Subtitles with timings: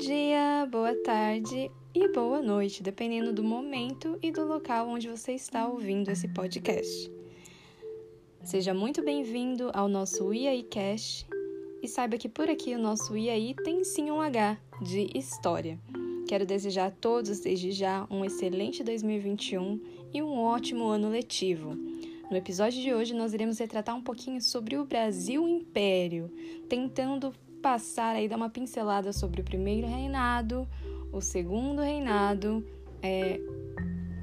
[0.00, 5.68] dia, boa tarde e boa noite, dependendo do momento e do local onde você está
[5.68, 7.12] ouvindo esse podcast.
[8.42, 11.26] Seja muito bem-vindo ao nosso IAI Cash
[11.82, 15.78] e saiba que por aqui o nosso IAI tem sim um H de história.
[16.26, 19.78] Quero desejar a todos desde já um excelente 2021
[20.14, 21.76] e um ótimo ano letivo.
[22.30, 26.32] No episódio de hoje nós iremos retratar um pouquinho sobre o Brasil Império,
[26.70, 30.66] tentando passar aí dar uma pincelada sobre o primeiro reinado,
[31.12, 32.64] o segundo reinado,
[33.02, 33.40] é,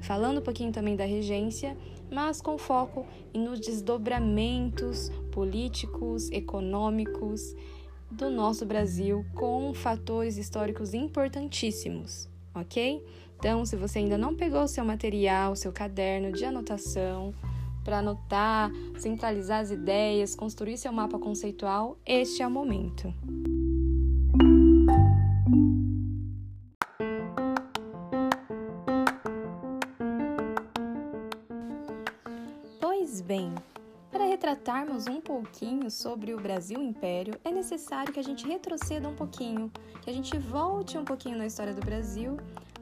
[0.02, 1.76] falando um pouquinho também da regência,
[2.10, 7.54] mas com foco nos desdobramentos políticos, econômicos
[8.10, 13.04] do nosso Brasil, com fatores históricos importantíssimos, ok?
[13.38, 17.34] Então, se você ainda não pegou o seu material, seu caderno de anotação,
[17.88, 23.14] para anotar, centralizar as ideias, construir seu mapa conceitual, este é o momento.
[32.78, 33.54] Pois bem,
[34.10, 39.14] para retratarmos um pouquinho sobre o Brasil Império, é necessário que a gente retroceda um
[39.14, 42.36] pouquinho, que a gente volte um pouquinho na história do Brasil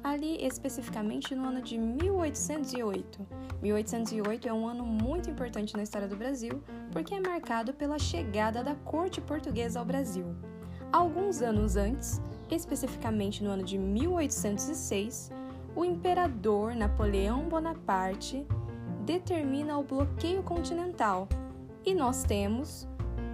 [0.07, 3.27] ali especificamente no ano de 1808.
[3.61, 6.63] 1808 é um ano muito importante na história do Brasil
[6.93, 10.27] porque é marcado pela chegada da corte portuguesa ao Brasil.
[10.93, 15.33] Alguns anos antes, especificamente no ano de 1806,
[15.75, 18.47] o imperador Napoleão Bonaparte
[19.05, 21.29] determina o bloqueio continental
[21.85, 22.87] e nós temos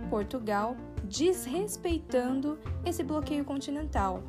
[0.08, 4.22] Portugal desrespeitando esse bloqueio continental,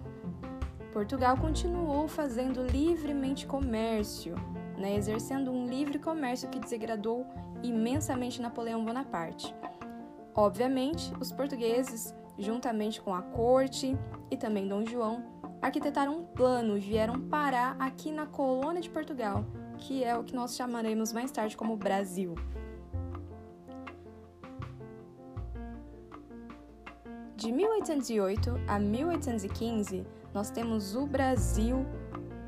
[0.94, 4.36] Portugal continuou fazendo livremente comércio,
[4.78, 7.26] né, exercendo um livre comércio que desagradou
[7.64, 9.56] imensamente Napoleão Bonaparte.
[10.36, 13.98] Obviamente, os portugueses, juntamente com a corte
[14.30, 15.24] e também Dom João,
[15.60, 19.44] arquitetaram um plano e vieram parar aqui na colônia de Portugal,
[19.80, 22.36] que é o que nós chamaremos mais tarde como Brasil.
[27.36, 31.86] De 1808 a 1815, nós temos o Brasil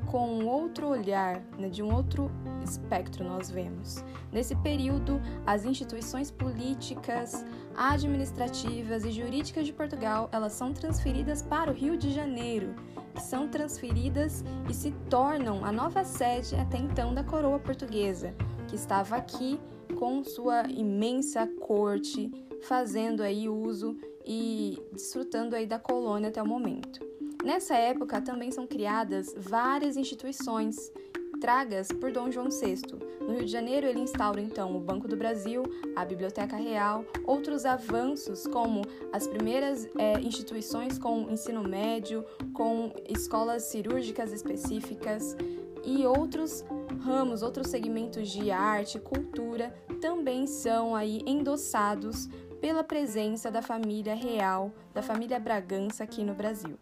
[0.06, 2.30] com outro olhar, né, de um outro
[2.62, 4.04] espectro nós vemos.
[4.32, 7.44] Nesse período, as instituições políticas,
[7.76, 12.74] administrativas e jurídicas de Portugal, elas são transferidas para o Rio de Janeiro,
[13.20, 18.34] são transferidas e se tornam a nova sede até então da coroa portuguesa,
[18.68, 19.58] que estava aqui
[19.98, 22.30] com sua imensa corte,
[22.62, 27.15] fazendo aí uso e desfrutando aí da colônia até o momento.
[27.46, 30.90] Nessa época também são criadas várias instituições
[31.40, 32.82] tragas por Dom João VI.
[33.20, 35.62] No Rio de Janeiro, ele instaura então o Banco do Brasil,
[35.94, 43.62] a Biblioteca Real, outros avanços como as primeiras é, instituições com ensino médio, com escolas
[43.62, 45.36] cirúrgicas específicas
[45.84, 46.64] e outros
[47.00, 52.28] ramos, outros segmentos de arte, cultura também são aí endossados
[52.60, 56.76] pela presença da família real, da família Bragança aqui no Brasil.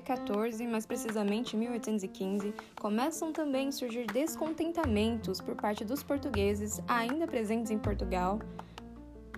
[0.00, 7.70] 1814, mais precisamente 1815, começam também a surgir descontentamentos por parte dos portugueses ainda presentes
[7.70, 8.38] em Portugal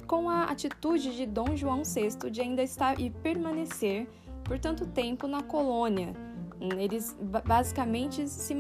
[0.07, 4.09] com a atitude de Dom João VI de ainda estar e permanecer
[4.43, 6.15] por tanto tempo na colônia.
[6.61, 8.55] Eles basicamente se,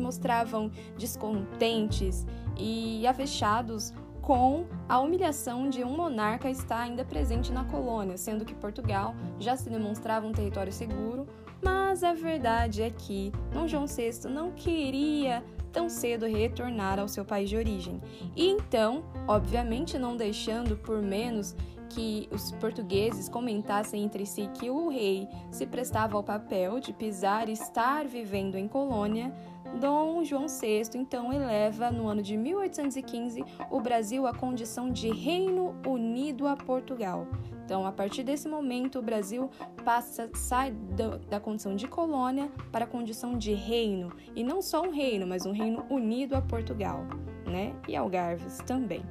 [0.00, 2.26] mostravam descontentes
[2.56, 3.92] e avechados
[4.26, 9.56] com a humilhação de um monarca estar ainda presente na colônia, sendo que Portugal já
[9.56, 11.28] se demonstrava um território seguro,
[11.62, 17.24] mas a verdade é que Dom João VI não queria tão cedo retornar ao seu
[17.24, 18.02] país de origem.
[18.34, 21.54] E então, obviamente não deixando por menos
[21.88, 27.48] que os portugueses comentassem entre si que o rei se prestava ao papel de pisar
[27.48, 29.32] e estar vivendo em colônia,
[29.80, 35.74] Dom João VI então eleva no ano de 1815 o Brasil à condição de Reino
[35.86, 37.26] Unido a Portugal.
[37.66, 39.50] Então, a partir desse momento, o Brasil
[39.84, 44.82] passa sai da, da condição de colônia para a condição de reino, e não só
[44.82, 47.04] um reino, mas um reino unido a Portugal,
[47.44, 47.74] né?
[47.88, 49.02] E Algarves também.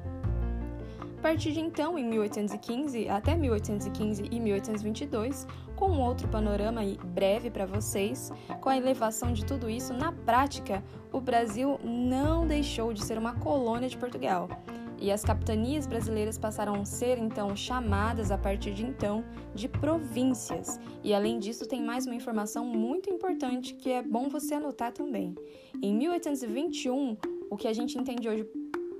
[1.18, 6.80] A partir de então, em 1815 até 1815 e 1822, com outro panorama
[7.14, 10.82] breve para vocês, com a elevação de tudo isso, na prática,
[11.12, 14.48] o Brasil não deixou de ser uma colônia de Portugal.
[14.98, 19.22] e as capitanias brasileiras passaram a ser então chamadas a partir de então
[19.54, 20.80] de províncias.
[21.04, 25.34] E além disso, tem mais uma informação muito importante que é bom você anotar também.
[25.82, 27.14] Em 1821,
[27.50, 28.44] o que a gente entende hoje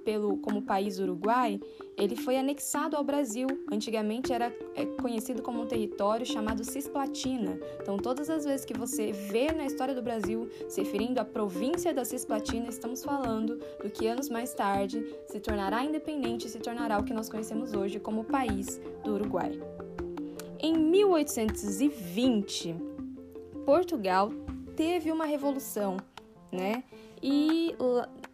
[0.06, 1.60] pelo, como país Uruguai,
[1.96, 3.48] ele foi anexado ao Brasil.
[3.72, 7.58] Antigamente era é, conhecido como um território chamado Cisplatina.
[7.82, 11.92] Então, todas as vezes que você vê na história do Brasil se referindo à província
[11.92, 17.00] da Cisplatina, estamos falando do que anos mais tarde se tornará independente e se tornará
[17.00, 19.60] o que nós conhecemos hoje como país do Uruguai.
[20.60, 22.76] Em 1820,
[23.64, 24.30] Portugal
[24.76, 25.96] teve uma revolução,
[26.52, 26.84] né?
[27.20, 27.74] E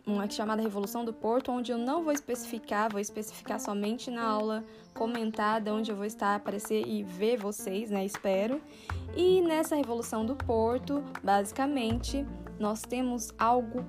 [0.06, 4.64] uma chamada Revolução do Porto, onde eu não vou especificar, vou especificar somente na aula
[4.94, 8.04] comentada, onde eu vou estar aparecer e ver vocês, né?
[8.04, 8.60] Espero.
[9.16, 12.26] E nessa Revolução do Porto, basicamente,
[12.58, 13.84] nós temos algo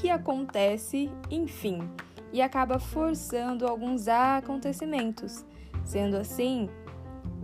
[0.00, 1.88] que acontece, enfim,
[2.32, 5.44] e acaba forçando alguns acontecimentos.
[5.84, 6.68] Sendo assim,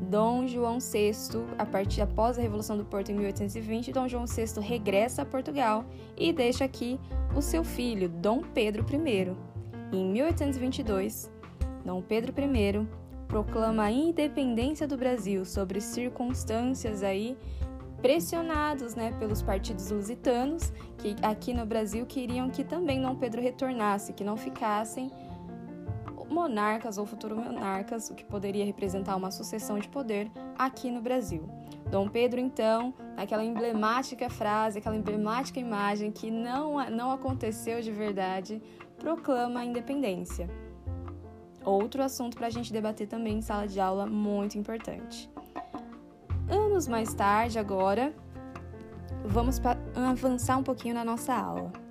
[0.03, 1.13] Dom João VI,
[1.57, 5.85] a partir após a Revolução do Porto em 1820, Dom João VI regressa a Portugal
[6.17, 6.99] e deixa aqui
[7.37, 9.33] o seu filho, Dom Pedro I.
[9.93, 11.31] Em 1822,
[11.85, 12.87] Dom Pedro I
[13.29, 17.37] proclama a independência do Brasil sobre circunstâncias aí
[18.03, 24.13] pressionados, né, pelos partidos lusitanos que aqui no Brasil queriam que também Dom Pedro retornasse,
[24.13, 25.13] que não ficassem
[26.33, 31.49] monarcas ou futuros monarcas, o que poderia representar uma sucessão de poder aqui no Brasil.
[31.91, 38.63] Dom Pedro, então, aquela emblemática frase, aquela emblemática imagem que não, não aconteceu de verdade,
[38.99, 40.49] proclama a independência.
[41.65, 45.31] Outro assunto para a gente debater também em sala de aula, muito importante.
[46.49, 48.13] Anos mais tarde, agora,
[49.25, 49.61] vamos
[49.95, 51.82] avançar um pouquinho na nossa aula.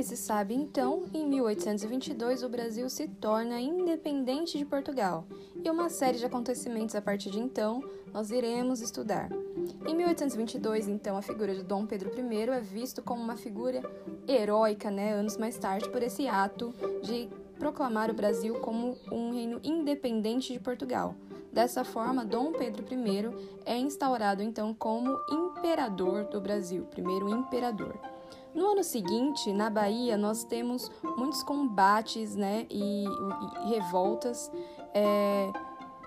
[0.00, 5.26] Que se sabe então, em 1822 o Brasil se torna independente de Portugal,
[5.62, 9.28] e uma série de acontecimentos a partir de então nós iremos estudar.
[9.86, 13.82] Em 1822, então, a figura de Dom Pedro I é visto como uma figura
[14.26, 16.72] heróica, né, anos mais tarde, por esse ato
[17.02, 21.14] de proclamar o Brasil como um reino independente de Portugal.
[21.52, 23.34] Dessa forma, Dom Pedro I
[23.66, 28.00] é instaurado então como imperador do Brasil, primeiro imperador.
[28.54, 34.50] No ano seguinte, na Bahia, nós temos muitos combates né, e, e revoltas
[34.92, 35.52] é,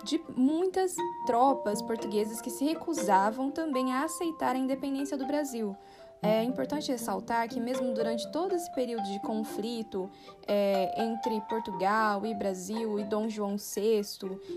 [0.03, 0.93] de muitas
[1.25, 5.75] tropas portuguesas que se recusavam também a aceitar a independência do Brasil.
[6.23, 10.09] É importante ressaltar que, mesmo durante todo esse período de conflito
[10.47, 14.01] é, entre Portugal e Brasil e Dom João VI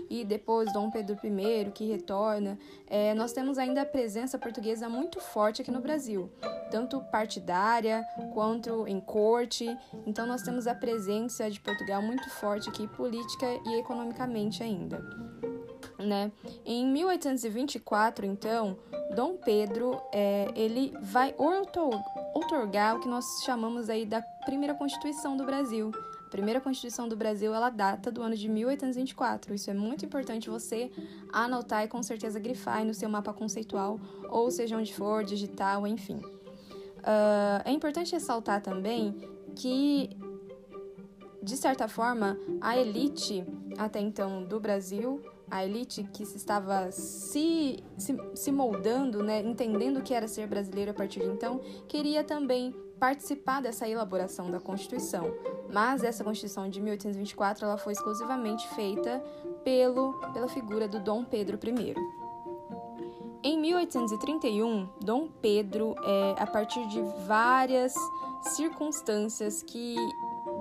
[0.09, 2.57] e depois Dom Pedro I, que retorna,
[2.89, 6.31] é, nós temos ainda a presença portuguesa muito forte aqui no Brasil,
[6.71, 8.01] tanto partidária
[8.33, 9.67] quanto em corte.
[10.05, 15.03] Então, nós temos a presença de Portugal muito forte aqui, política e economicamente ainda.
[15.99, 16.31] Né?
[16.63, 18.77] Em 1824, então,
[19.15, 25.43] Dom Pedro é, ele vai outorgar o que nós chamamos aí da primeira Constituição do
[25.43, 25.91] Brasil.
[26.27, 29.55] A primeira Constituição do Brasil ela data do ano de 1824.
[29.55, 30.91] Isso é muito importante você
[31.33, 36.17] anotar e com certeza grifar no seu mapa conceitual, ou seja onde for, digital, enfim.
[36.17, 39.15] Uh, é importante ressaltar também
[39.55, 40.15] que
[41.47, 43.45] de certa forma, a elite
[43.77, 49.97] até então do Brasil a elite que se estava se, se, se moldando, né, entendendo
[49.97, 54.59] o que era ser brasileiro a partir de então, queria também participar dessa elaboração da
[54.59, 55.33] Constituição.
[55.71, 59.23] Mas essa Constituição de 1824 ela foi exclusivamente feita
[59.63, 61.95] pelo, pela figura do Dom Pedro I.
[63.43, 67.93] Em 1831, Dom Pedro, é, a partir de várias
[68.55, 69.95] circunstâncias que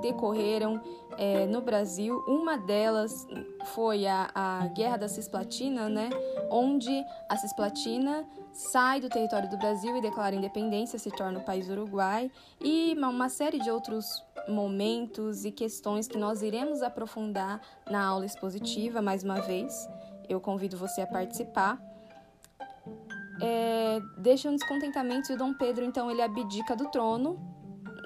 [0.06, 0.80] decorreram
[1.18, 2.22] é, no Brasil.
[2.26, 3.26] Uma delas
[3.74, 6.10] foi a, a Guerra da Cisplatina, né,
[6.50, 11.68] onde a Cisplatina sai do território do Brasil e declara independência, se torna o país
[11.68, 17.60] Uruguai, e uma série de outros momentos e questões que nós iremos aprofundar
[17.90, 19.88] na aula expositiva mais uma vez.
[20.28, 21.78] Eu convido você a participar.
[23.42, 27.55] É, deixa um descontentamento e o Dom Pedro então ele abdica do trono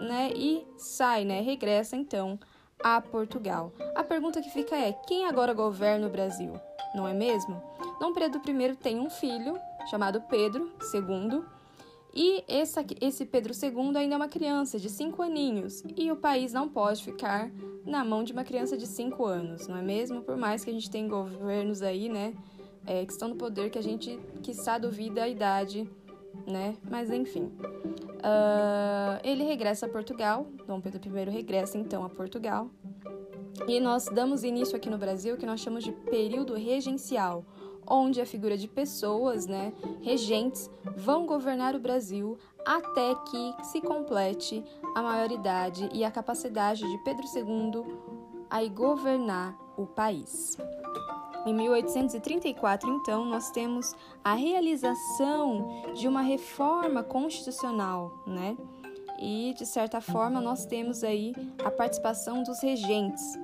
[0.00, 2.38] né, e sai, né, regressa então
[2.82, 3.72] a Portugal.
[3.94, 6.54] A pergunta que fica é: quem agora governa o Brasil?
[6.94, 7.62] Não é mesmo?
[8.00, 11.42] Dom Pedro I tem um filho chamado Pedro II.
[12.12, 16.52] E esse, esse Pedro II ainda é uma criança de 5 aninhos e o país
[16.52, 17.48] não pode ficar
[17.86, 20.20] na mão de uma criança de 5 anos, não é mesmo?
[20.22, 22.34] Por mais que a gente tenha governos aí, né,
[22.84, 25.88] é questão do poder que a gente, que duvida a idade,
[26.50, 26.76] né?
[26.88, 27.44] Mas enfim.
[27.44, 32.68] Uh, ele regressa a Portugal, Dom Pedro I regressa então a Portugal,
[33.66, 37.44] e nós damos início aqui no Brasil que nós chamamos de período regencial,
[37.86, 44.62] onde a figura de pessoas, né, regentes, vão governar o Brasil até que se complete
[44.94, 47.84] a maioridade e a capacidade de Pedro II
[48.48, 50.56] a governar o país.
[51.46, 58.56] Em 1834, então, nós temos a realização de uma reforma constitucional, né?
[59.18, 63.38] E, de certa forma, nós temos aí a participação dos regentes.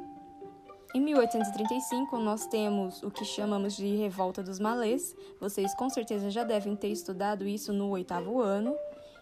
[0.95, 5.15] Em 1835, nós temos o que chamamos de Revolta dos Malês.
[5.39, 8.75] Vocês com certeza já devem ter estudado isso no oitavo ano.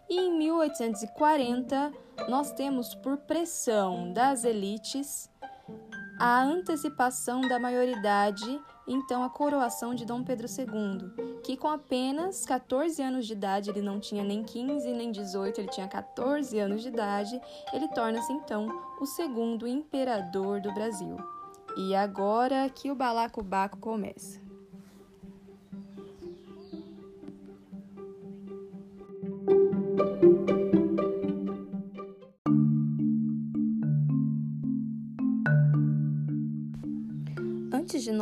[0.09, 1.93] E em 1840,
[2.29, 5.29] nós temos, por pressão das elites,
[6.19, 13.03] a antecipação da maioridade, então a coroação de Dom Pedro II, que com apenas 14
[13.03, 16.89] anos de idade, ele não tinha nem 15 nem 18, ele tinha 14 anos de
[16.89, 17.41] idade,
[17.73, 18.69] ele torna-se então
[19.01, 21.17] o segundo imperador do Brasil.
[21.77, 24.44] E agora que o balacobaco começa.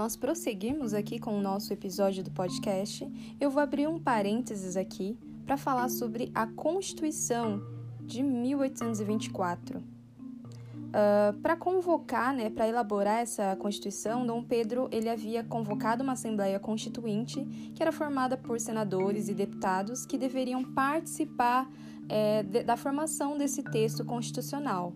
[0.02, 3.08] Nós prosseguirmos aqui com o nosso episódio do podcast,
[3.40, 5.16] eu vou abrir um parênteses aqui
[5.46, 7.62] para falar sobre a Constituição
[8.00, 9.78] de 1824.
[9.78, 16.58] Uh, para convocar, né, para elaborar essa Constituição, Dom Pedro ele havia convocado uma Assembleia
[16.58, 21.70] Constituinte que era formada por senadores e deputados que deveriam participar
[22.08, 24.92] é, de, da formação desse texto constitucional.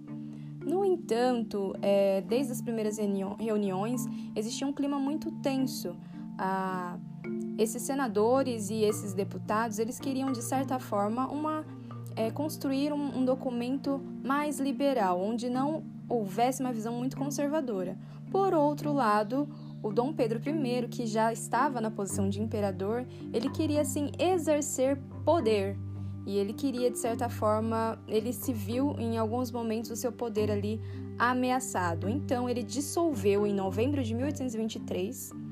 [0.66, 2.98] No entanto, é, desde as primeiras
[3.38, 4.04] reuniões,
[4.34, 5.94] existia um clima muito tenso.
[6.36, 6.98] Ah,
[7.56, 11.64] esses senadores e esses deputados, eles queriam, de certa forma, uma,
[12.16, 17.96] é, construir um, um documento mais liberal, onde não houvesse uma visão muito conservadora.
[18.32, 19.48] Por outro lado,
[19.80, 24.98] o Dom Pedro I, que já estava na posição de imperador, ele queria assim exercer
[25.24, 25.78] poder,
[26.26, 30.50] e ele queria, de certa forma, ele se viu em alguns momentos o seu poder
[30.50, 30.80] ali
[31.16, 32.08] ameaçado.
[32.08, 35.45] Então, ele dissolveu em novembro de 1823 uh,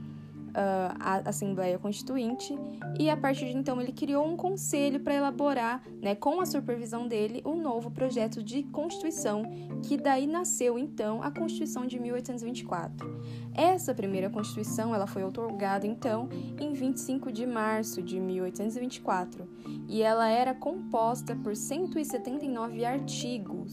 [0.54, 2.56] a Assembleia Constituinte
[2.98, 7.08] e a partir de então ele criou um conselho para elaborar, né, com a supervisão
[7.08, 9.42] dele, um novo projeto de Constituição,
[9.82, 13.20] que daí nasceu então a Constituição de 1824.
[13.54, 16.28] Essa primeira Constituição ela foi otorgada então
[16.60, 19.48] em 25 de março de 1824
[19.88, 23.63] e ela era composta por 179 artigos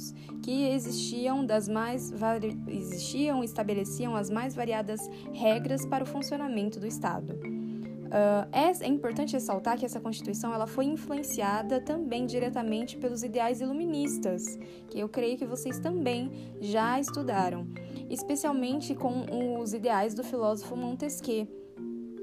[0.41, 2.11] que existiam das mais
[2.67, 4.99] existiam estabeleciam as mais variadas
[5.33, 7.61] regras para o funcionamento do Estado.
[8.11, 13.61] Uh, é, é, importante ressaltar que essa Constituição ela foi influenciada também diretamente pelos ideais
[13.61, 16.29] iluministas, que eu creio que vocês também
[16.59, 17.65] já estudaram,
[18.09, 21.47] especialmente com os ideais do filósofo Montesquieu.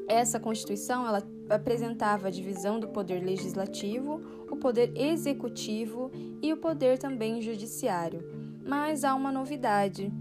[0.07, 4.21] Essa Constituição ela apresentava a divisão do poder legislativo,
[4.59, 6.11] poder executivo
[6.43, 8.23] e o poder também judiciário.
[8.65, 10.13] Mas há uma novidade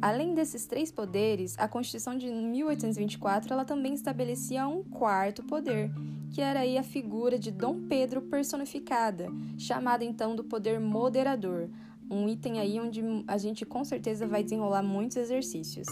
[0.00, 5.90] Além desses três poderes, a Constituição de 1824 ela também estabelecia um quarto poder,
[6.30, 11.70] que era aí a figura de Dom Pedro personificada, chamada então do poder moderador,
[12.10, 15.86] um item aí onde a gente com certeza vai desenrolar muitos exercícios.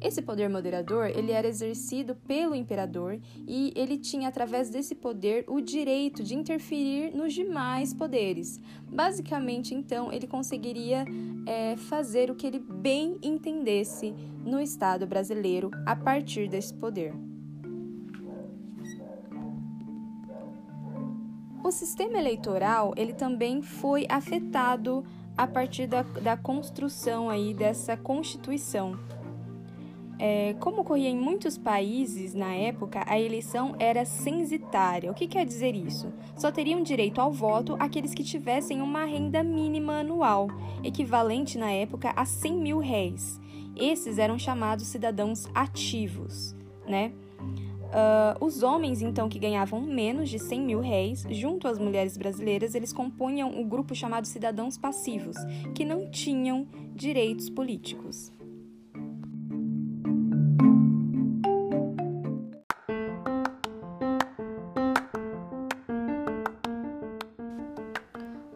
[0.00, 5.60] Esse poder moderador, ele era exercido pelo imperador e ele tinha através desse poder o
[5.60, 8.60] direito de interferir nos demais poderes.
[8.82, 11.04] Basicamente, então, ele conseguiria
[11.46, 17.14] é, fazer o que ele bem entendesse no Estado brasileiro a partir desse poder.
[21.62, 25.04] O sistema eleitoral ele também foi afetado
[25.38, 28.98] a partir da, da construção aí dessa Constituição.
[30.18, 35.12] É, como ocorria em muitos países na época, a eleição era censitária.
[35.12, 36.12] O que quer dizer isso?
[36.36, 40.48] Só teriam direito ao voto aqueles que tivessem uma renda mínima anual,
[40.82, 43.40] equivalente na época a 100 mil réis.
[43.76, 47.12] Esses eram chamados cidadãos ativos, né?
[47.88, 52.74] Uh, os homens, então, que ganhavam menos de 100 mil réis, junto às mulheres brasileiras,
[52.74, 55.36] eles compunham o grupo chamado cidadãos passivos,
[55.74, 58.30] que não tinham direitos políticos.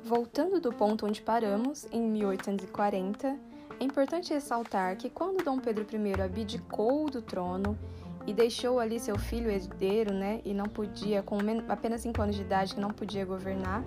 [0.04, 3.34] Voltando do ponto onde paramos, em 1840,
[3.80, 7.78] é importante ressaltar que quando Dom Pedro I abdicou do trono,
[8.26, 11.38] e deixou ali seu filho herdeiro, né, e não podia, com
[11.68, 13.82] apenas 5 anos de idade, que não podia governar,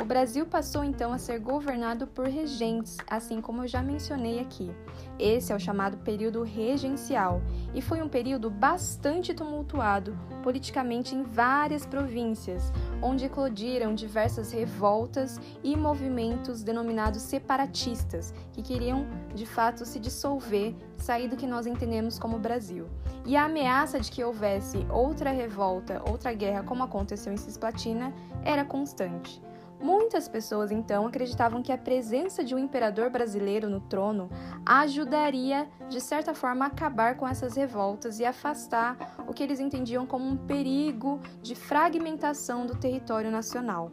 [0.00, 4.70] o Brasil passou então a ser governado por regentes, assim como eu já mencionei aqui.
[5.18, 7.42] Esse é o chamado período regencial
[7.74, 15.76] e foi um período bastante tumultuado politicamente em várias províncias, onde eclodiram diversas revoltas e
[15.76, 22.38] movimentos denominados separatistas, que queriam de fato se dissolver, sair do que nós entendemos como
[22.38, 22.86] Brasil.
[23.24, 28.12] E a ameaça de que houvesse outra revolta, outra guerra, como aconteceu em Cisplatina,
[28.44, 29.40] era constante.
[29.82, 34.30] Muitas pessoas então acreditavam que a presença de um imperador brasileiro no trono
[34.64, 38.96] ajudaria, de certa forma, a acabar com essas revoltas e afastar
[39.26, 43.90] o que eles entendiam como um perigo de fragmentação do território nacional.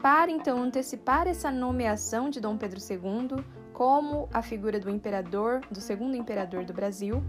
[0.00, 5.82] Para então antecipar essa nomeação de Dom Pedro II como a figura do imperador, do
[5.82, 7.22] segundo imperador do Brasil,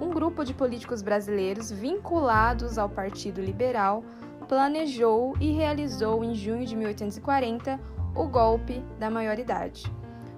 [0.00, 4.04] um grupo de políticos brasileiros vinculados ao Partido Liberal
[4.42, 7.80] planejou e realizou em junho de 1840
[8.14, 9.90] o golpe da maioridade.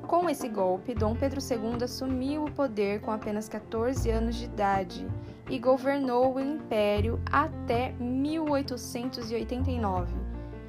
[0.06, 5.08] Com esse golpe, Dom Pedro II assumiu o poder com apenas 14 anos de idade
[5.48, 10.14] e governou o império até 1889.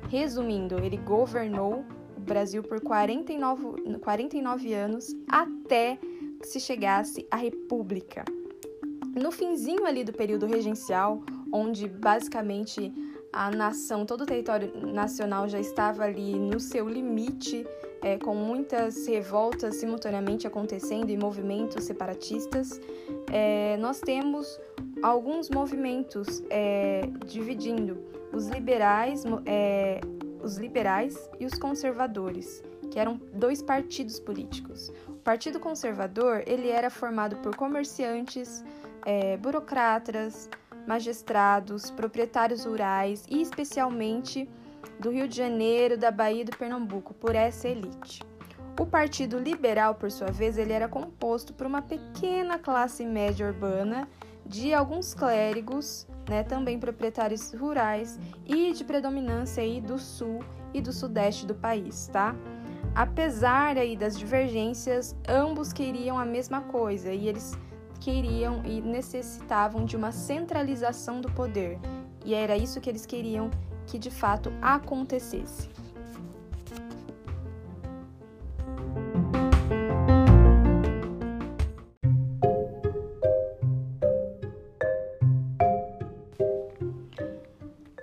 [0.10, 1.84] Resumindo, ele governou
[2.16, 6.00] o Brasil por 49, 49 anos até
[6.42, 8.26] que se chegasse à República.
[9.16, 12.94] No finzinho ali do período regencial, onde basicamente
[13.36, 17.68] a nação, todo o território nacional já estava ali no seu limite,
[18.02, 22.80] é, com muitas revoltas simultaneamente acontecendo e movimentos separatistas,
[23.30, 24.58] é, nós temos
[25.04, 27.98] alguns movimentos é, dividindo
[28.32, 30.00] os liberais, é,
[30.42, 34.94] os liberais e os conservadores, que eram dois partidos políticos.
[35.10, 38.64] O Partido Conservador ele era formado por comerciantes,
[39.06, 40.50] é, burocratas,
[40.88, 44.50] magistrados, proprietários rurais e especialmente
[45.00, 48.22] do Rio de Janeiro, da Bahia e do Pernambuco, por essa elite.
[48.80, 54.08] O Partido Liberal, por sua vez, ele era composto por uma pequena classe média urbana
[54.46, 60.40] de alguns clérigos, né, também proprietários rurais e de predominância aí do sul
[60.74, 62.36] e do sudeste do país, tá?
[62.94, 67.58] Apesar aí das divergências, ambos queriam a mesma coisa e eles
[68.06, 71.80] queriam e necessitavam de uma centralização do poder,
[72.24, 73.50] e era isso que eles queriam
[73.88, 75.68] que de fato acontecesse.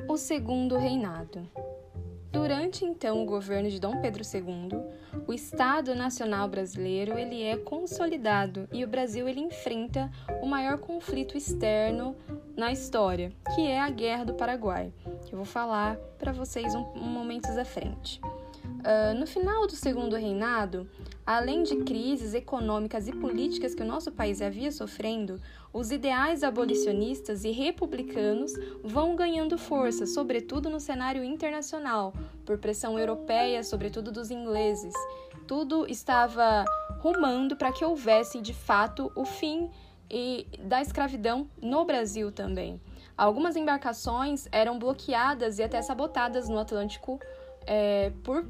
[0.08, 1.48] O segundo reinado.
[2.32, 4.70] Durante então o governo de Dom Pedro II,
[5.26, 10.10] o Estado Nacional Brasileiro ele é consolidado e o Brasil ele enfrenta
[10.42, 12.16] o maior conflito externo
[12.56, 14.92] na história, que é a Guerra do Paraguai,
[15.26, 18.18] que eu vou falar para vocês um, um momentos à frente.
[18.82, 20.88] Uh, no final do segundo reinado,
[21.24, 25.40] além de crises econômicas e políticas que o nosso país havia sofrendo,
[25.72, 32.12] os ideais abolicionistas e republicanos vão ganhando força, sobretudo no cenário internacional,
[32.44, 34.94] por pressão europeia, sobretudo dos ingleses.
[35.46, 36.64] Tudo estava
[36.98, 39.70] rumando para que houvesse de fato o fim
[40.58, 42.80] da escravidão no Brasil também.
[43.16, 47.20] Algumas embarcações eram bloqueadas e até sabotadas no Atlântico
[47.66, 48.44] é, por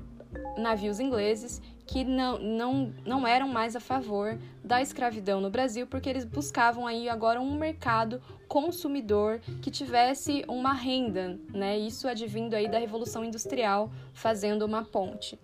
[0.56, 6.08] navios ingleses que não, não, não eram mais a favor da escravidão no Brasil, porque
[6.08, 11.78] eles buscavam aí agora um mercado consumidor que tivesse uma renda, né?
[11.78, 15.38] Isso advindo aí da Revolução Industrial, fazendo uma ponte.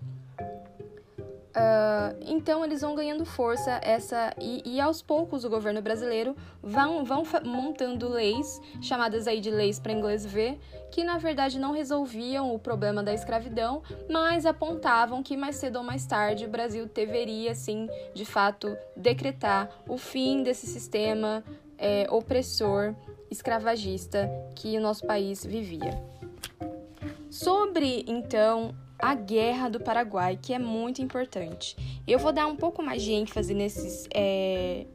[1.58, 7.04] Uh, então eles vão ganhando força essa e, e, aos poucos o governo brasileiro vão,
[7.04, 10.60] vão montando leis chamadas aí de leis para inglês ver
[10.92, 15.82] que na verdade não resolviam o problema da escravidão mas apontavam que mais cedo ou
[15.82, 21.42] mais tarde o Brasil deveria sim de fato decretar o fim desse sistema
[21.76, 22.94] é, opressor
[23.30, 25.90] escravagista que o nosso país vivia.
[27.30, 31.76] Sobre então a Guerra do Paraguai, que é muito importante.
[32.06, 34.86] Eu vou dar um pouco mais de ênfase nesses é,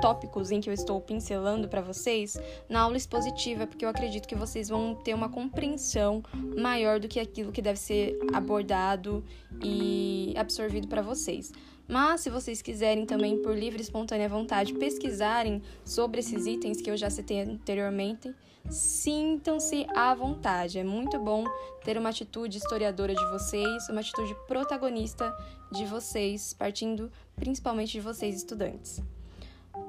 [0.00, 4.34] tópicos em que eu estou pincelando para vocês na aula expositiva, porque eu acredito que
[4.34, 6.22] vocês vão ter uma compreensão
[6.56, 9.24] maior do que aquilo que deve ser abordado
[9.62, 11.52] e absorvido para vocês.
[11.86, 16.88] Mas se vocês quiserem também, por livre e espontânea vontade, pesquisarem sobre esses itens que
[16.88, 18.32] eu já citei anteriormente,
[18.68, 20.78] sintam-se à vontade.
[20.78, 21.44] É muito bom
[21.84, 25.34] ter uma atitude historiadora de vocês, uma atitude protagonista
[25.72, 29.00] de vocês, partindo principalmente de vocês, estudantes.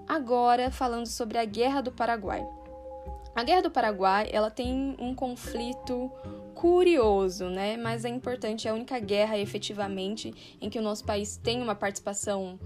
[0.07, 2.45] Agora, falando sobre a Guerra do Paraguai.
[3.35, 6.11] A Guerra do Paraguai, ela tem um conflito
[6.53, 7.77] curioso, né?
[7.77, 11.73] Mas é importante, é a única guerra efetivamente em que o nosso país tem uma
[11.73, 12.59] participação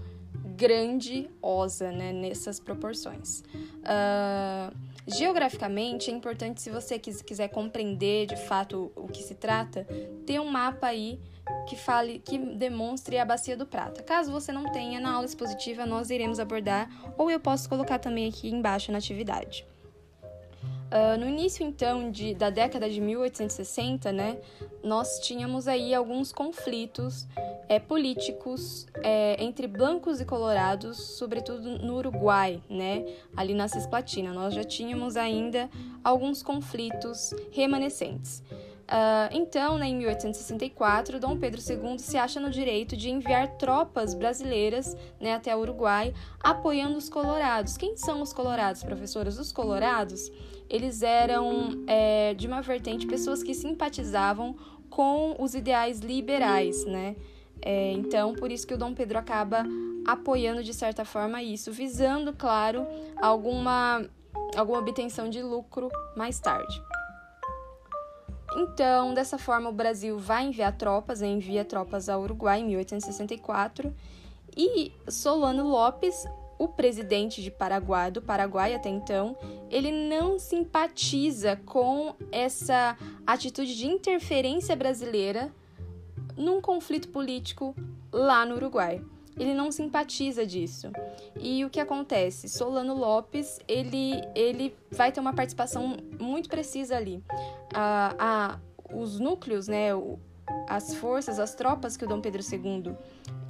[0.56, 2.12] grandiosa, né?
[2.12, 3.40] Nessas proporções.
[3.80, 9.86] Uh, geograficamente, é importante, se você quiser compreender de fato o que se trata,
[10.26, 11.20] ter um mapa aí
[11.68, 14.02] que fale, que demonstre a bacia do prata.
[14.02, 18.28] Caso você não tenha, na aula expositiva nós iremos abordar, ou eu posso colocar também
[18.28, 19.64] aqui embaixo na atividade.
[20.86, 24.38] Uh, no início, então, de, da década de 1860, né,
[24.84, 27.26] nós tínhamos aí alguns conflitos
[27.68, 33.04] é, políticos é, entre blancos e colorados, sobretudo no Uruguai, né,
[33.36, 34.32] ali na Cisplatina.
[34.32, 35.68] Nós já tínhamos ainda
[36.04, 38.42] alguns conflitos remanescentes.
[38.86, 44.14] Uh, então, né, em 1864, Dom Pedro II se acha no direito de enviar tropas
[44.14, 47.76] brasileiras né, até o Uruguai, apoiando os colorados.
[47.76, 49.38] Quem são os colorados, professoras?
[49.38, 50.30] Os colorados,
[50.70, 54.54] eles eram é, de uma vertente pessoas que simpatizavam
[54.88, 57.16] com os ideais liberais, né?
[57.60, 59.64] É, então, por isso que o Dom Pedro acaba
[60.06, 62.86] apoiando de certa forma isso, visando, claro,
[63.20, 64.08] alguma,
[64.56, 66.80] alguma obtenção de lucro mais tarde.
[68.56, 71.28] Então, dessa forma, o Brasil vai enviar tropas, né?
[71.28, 73.94] envia tropas ao Uruguai em 1864
[74.56, 76.26] e Solano Lopes,
[76.58, 79.36] o presidente de Paraguai, do Paraguai até então,
[79.70, 85.52] ele não simpatiza com essa atitude de interferência brasileira
[86.34, 87.74] num conflito político
[88.10, 89.02] lá no Uruguai.
[89.38, 90.90] Ele não simpatiza disso.
[91.38, 92.48] E o que acontece?
[92.48, 97.22] Solano Lopes, ele, ele vai ter uma participação muito precisa ali
[97.74, 98.58] a, a,
[98.94, 99.90] os núcleos, né,
[100.68, 102.94] as forças, as tropas que o Dom Pedro II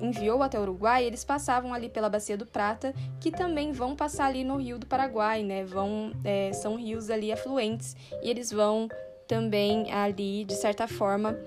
[0.00, 4.26] enviou até o Uruguai, eles passavam ali pela Bacia do Prata, que também vão passar
[4.26, 5.64] ali no Rio do Paraguai, né?
[5.64, 8.88] Vão, é, são rios ali afluentes e eles vão
[9.26, 11.38] também ali, de certa forma,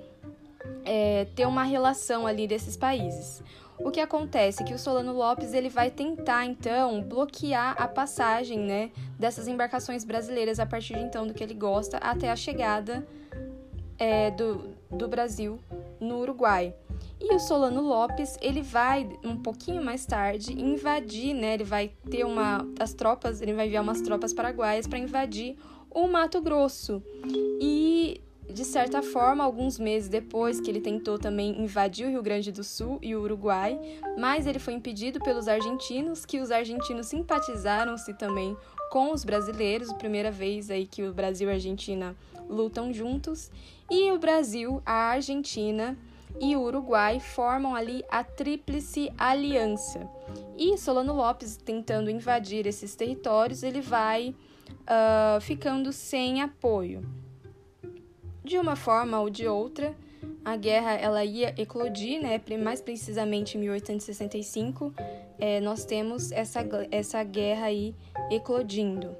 [0.84, 3.44] é, ter uma relação ali desses países.
[3.80, 8.60] O que acontece é que o Solano Lopes ele vai tentar então bloquear a passagem,
[8.60, 13.08] né, dessas embarcações brasileiras a partir de então do que ele gosta até a chegada
[13.98, 15.60] é, do, do Brasil
[16.00, 16.74] no Uruguai.
[17.22, 21.56] E o Solano Lopes, ele vai um pouquinho mais tarde invadir, né?
[21.56, 25.58] Ele vai ter uma as tropas, ele vai enviar umas tropas paraguaias para invadir
[25.92, 27.04] o Mato Grosso.
[27.62, 28.22] E
[28.70, 33.00] certa forma, alguns meses depois que ele tentou também invadir o Rio Grande do Sul
[33.02, 33.80] e o Uruguai,
[34.18, 38.56] mas ele foi impedido pelos argentinos, que os argentinos simpatizaram-se também
[38.92, 42.16] com os brasileiros, primeira vez aí que o Brasil e a Argentina
[42.48, 43.52] lutam juntos,
[43.90, 45.98] e o Brasil, a Argentina
[46.40, 50.08] e o Uruguai formam ali a Tríplice Aliança.
[50.58, 54.36] E Solano Lopes, tentando invadir esses territórios, ele vai
[54.70, 57.04] uh, ficando sem apoio.
[58.44, 59.96] De uma forma ou de outra,
[60.44, 62.42] a guerra ela ia eclodir, né?
[62.58, 64.94] mais precisamente em 1865,
[65.38, 67.96] é, nós temos essa, essa guerra aí
[68.32, 69.16] eclodindo.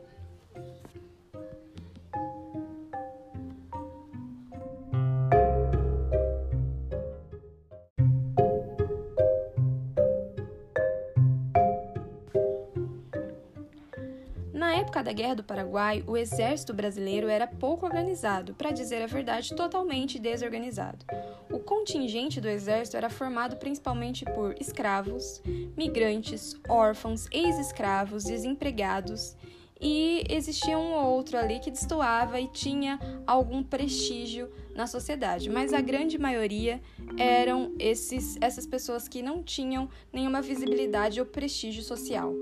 [14.90, 19.56] Época da Guerra do Paraguai, o exército brasileiro era pouco organizado, para dizer a verdade,
[19.56, 21.06] totalmente desorganizado.
[21.52, 25.44] O contingente do exército era formado principalmente por escravos,
[25.78, 29.36] migrantes, órfãos, ex-escravos, desempregados
[29.80, 35.72] e existia um ou outro ali que destoava e tinha algum prestígio na sociedade, mas
[35.72, 36.82] a grande maioria
[37.20, 42.34] eram esses, essas pessoas que não tinham nenhuma visibilidade ou prestígio social.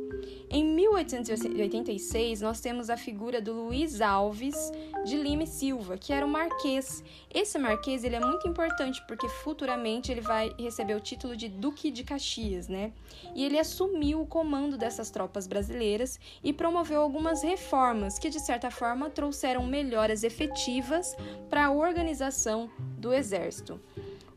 [0.50, 4.56] Em 1886, nós temos a figura do Luiz Alves
[5.04, 7.04] de Lima e Silva, que era um marquês.
[7.34, 11.90] Esse marquês ele é muito importante porque futuramente ele vai receber o título de Duque
[11.90, 12.94] de Caxias, né?
[13.36, 18.70] E ele assumiu o comando dessas tropas brasileiras e promoveu algumas reformas que, de certa
[18.70, 21.16] forma, trouxeram melhoras efetivas
[21.50, 23.82] para a organização do exército.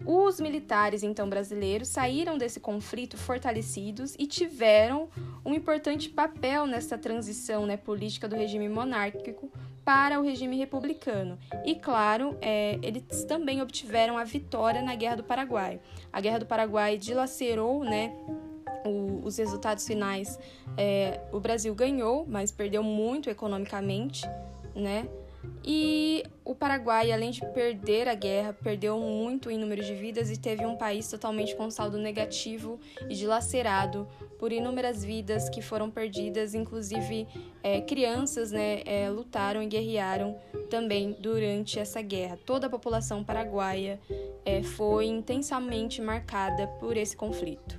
[0.04, 5.08] Os militares, então, brasileiros saíram desse conflito fortalecidos e tiveram
[5.44, 9.50] um importante papel nessa transição né, política do regime monárquico
[9.84, 11.38] para o regime republicano.
[11.64, 15.80] E, claro, é, eles também obtiveram a vitória na Guerra do Paraguai.
[16.12, 18.12] A Guerra do Paraguai dilacerou né,
[18.84, 20.38] o, os resultados finais.
[20.76, 24.26] É, o Brasil ganhou, mas perdeu muito economicamente,
[24.74, 25.08] né?
[25.64, 30.36] E o Paraguai, além de perder a guerra, perdeu muito em número de vidas e
[30.36, 36.54] teve um país totalmente com saldo negativo e dilacerado por inúmeras vidas que foram perdidas,
[36.54, 37.28] inclusive
[37.62, 40.36] é, crianças né, é, lutaram e guerrearam
[40.68, 42.38] também durante essa guerra.
[42.44, 44.00] Toda a população paraguaia
[44.44, 47.78] é, foi intensamente marcada por esse conflito.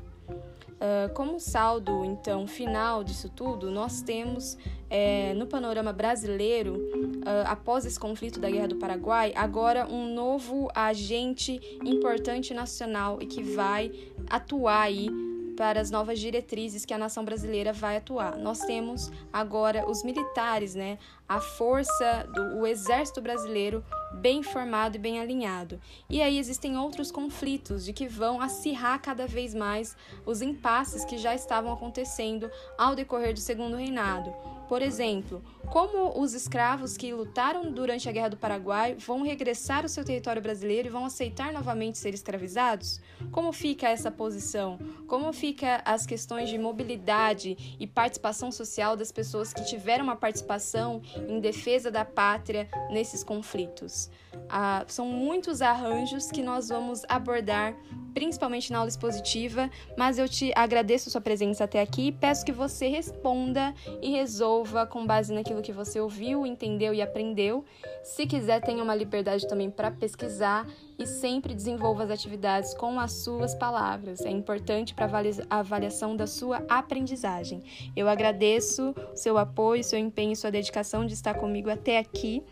[0.81, 4.57] Uh, como saldo, então, final disso tudo, nós temos
[4.91, 10.69] é, no panorama brasileiro, uh, após esse conflito da Guerra do Paraguai, agora um novo
[10.75, 13.89] agente importante nacional e que vai
[14.29, 15.09] atuar aí
[15.55, 18.35] para as novas diretrizes que a nação brasileira vai atuar.
[18.37, 24.99] Nós temos agora os militares, né, a força do o exército brasileiro bem formado e
[24.99, 25.79] bem alinhado.
[26.09, 31.17] E aí existem outros conflitos de que vão acirrar cada vez mais os impasses que
[31.17, 34.33] já estavam acontecendo ao decorrer do segundo reinado.
[34.71, 39.89] Por exemplo, como os escravos que lutaram durante a Guerra do Paraguai vão regressar ao
[39.89, 43.01] seu território brasileiro e vão aceitar novamente ser escravizados?
[43.33, 44.79] Como fica essa posição?
[45.07, 51.01] Como fica as questões de mobilidade e participação social das pessoas que tiveram uma participação
[51.27, 54.09] em defesa da pátria nesses conflitos?
[54.47, 57.75] Ah, são muitos arranjos que nós vamos abordar,
[58.13, 62.51] principalmente na aula expositiva, mas eu te agradeço sua presença até aqui e peço que
[62.51, 67.65] você responda e resolva com base naquilo que você ouviu, entendeu e aprendeu.
[68.03, 73.11] Se quiser, tenha uma liberdade também para pesquisar e sempre desenvolva as atividades com as
[73.11, 74.21] suas palavras.
[74.21, 75.05] É importante para
[75.49, 77.63] a avaliação da sua aprendizagem.
[77.95, 82.43] Eu agradeço seu apoio, seu empenho, sua dedicação de estar comigo até aqui.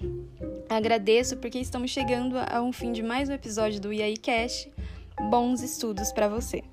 [0.69, 4.67] Agradeço porque estamos chegando a um fim de mais um episódio do IAI Cash.
[5.19, 6.63] Bons estudos para você!